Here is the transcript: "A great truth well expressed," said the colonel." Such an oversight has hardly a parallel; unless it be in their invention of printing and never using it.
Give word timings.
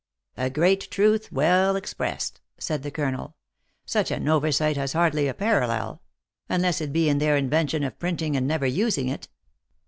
"A 0.45 0.49
great 0.49 0.89
truth 0.89 1.31
well 1.31 1.75
expressed," 1.75 2.41
said 2.57 2.81
the 2.81 2.89
colonel." 2.89 3.35
Such 3.85 4.09
an 4.09 4.27
oversight 4.27 4.75
has 4.75 4.93
hardly 4.93 5.27
a 5.27 5.33
parallel; 5.35 6.01
unless 6.49 6.81
it 6.81 6.91
be 6.91 7.07
in 7.07 7.19
their 7.19 7.37
invention 7.37 7.83
of 7.83 7.99
printing 7.99 8.35
and 8.35 8.47
never 8.47 8.65
using 8.65 9.09
it. 9.09 9.27